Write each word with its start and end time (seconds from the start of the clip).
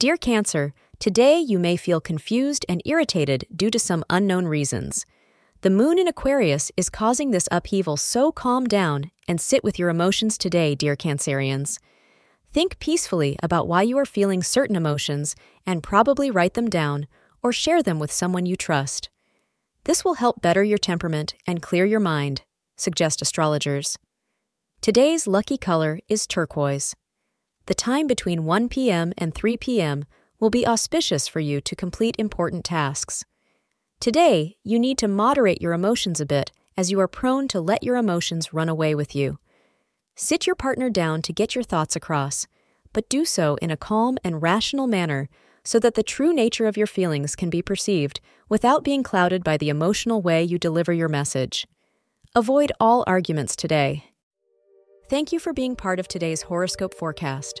Dear 0.00 0.16
Cancer, 0.16 0.72
today 0.98 1.38
you 1.38 1.58
may 1.58 1.76
feel 1.76 2.00
confused 2.00 2.64
and 2.70 2.80
irritated 2.86 3.44
due 3.54 3.68
to 3.68 3.78
some 3.78 4.02
unknown 4.08 4.46
reasons. 4.46 5.04
The 5.60 5.68
moon 5.68 5.98
in 5.98 6.08
Aquarius 6.08 6.72
is 6.74 6.88
causing 6.88 7.32
this 7.32 7.46
upheaval, 7.52 7.98
so 7.98 8.32
calm 8.32 8.64
down 8.64 9.10
and 9.28 9.38
sit 9.38 9.62
with 9.62 9.78
your 9.78 9.90
emotions 9.90 10.38
today, 10.38 10.74
dear 10.74 10.96
Cancerians. 10.96 11.78
Think 12.50 12.78
peacefully 12.78 13.36
about 13.42 13.68
why 13.68 13.82
you 13.82 13.98
are 13.98 14.06
feeling 14.06 14.42
certain 14.42 14.74
emotions 14.74 15.36
and 15.66 15.82
probably 15.82 16.30
write 16.30 16.54
them 16.54 16.70
down 16.70 17.06
or 17.42 17.52
share 17.52 17.82
them 17.82 17.98
with 17.98 18.10
someone 18.10 18.46
you 18.46 18.56
trust. 18.56 19.10
This 19.84 20.02
will 20.02 20.14
help 20.14 20.40
better 20.40 20.64
your 20.64 20.78
temperament 20.78 21.34
and 21.46 21.60
clear 21.60 21.84
your 21.84 22.00
mind, 22.00 22.40
suggest 22.74 23.20
astrologers. 23.20 23.98
Today's 24.80 25.26
lucky 25.26 25.58
color 25.58 26.00
is 26.08 26.26
turquoise. 26.26 26.96
The 27.70 27.74
time 27.76 28.08
between 28.08 28.46
1 28.46 28.68
p.m. 28.68 29.12
and 29.16 29.32
3 29.32 29.56
p.m. 29.56 30.04
will 30.40 30.50
be 30.50 30.66
auspicious 30.66 31.28
for 31.28 31.38
you 31.38 31.60
to 31.60 31.76
complete 31.76 32.16
important 32.18 32.64
tasks. 32.64 33.24
Today, 34.00 34.56
you 34.64 34.76
need 34.76 34.98
to 34.98 35.06
moderate 35.06 35.62
your 35.62 35.72
emotions 35.72 36.20
a 36.20 36.26
bit 36.26 36.50
as 36.76 36.90
you 36.90 36.98
are 36.98 37.06
prone 37.06 37.46
to 37.46 37.60
let 37.60 37.84
your 37.84 37.94
emotions 37.94 38.52
run 38.52 38.68
away 38.68 38.96
with 38.96 39.14
you. 39.14 39.38
Sit 40.16 40.48
your 40.48 40.56
partner 40.56 40.90
down 40.90 41.22
to 41.22 41.32
get 41.32 41.54
your 41.54 41.62
thoughts 41.62 41.94
across, 41.94 42.48
but 42.92 43.08
do 43.08 43.24
so 43.24 43.54
in 43.62 43.70
a 43.70 43.76
calm 43.76 44.18
and 44.24 44.42
rational 44.42 44.88
manner 44.88 45.28
so 45.62 45.78
that 45.78 45.94
the 45.94 46.02
true 46.02 46.32
nature 46.32 46.66
of 46.66 46.76
your 46.76 46.88
feelings 46.88 47.36
can 47.36 47.50
be 47.50 47.62
perceived 47.62 48.18
without 48.48 48.82
being 48.82 49.04
clouded 49.04 49.44
by 49.44 49.56
the 49.56 49.68
emotional 49.68 50.20
way 50.20 50.42
you 50.42 50.58
deliver 50.58 50.92
your 50.92 51.08
message. 51.08 51.68
Avoid 52.34 52.72
all 52.80 53.04
arguments 53.06 53.54
today. 53.54 54.06
Thank 55.08 55.32
you 55.32 55.38
for 55.38 55.52
being 55.52 55.74
part 55.76 56.00
of 56.00 56.08
today's 56.08 56.42
horoscope 56.42 56.94
forecast. 56.94 57.60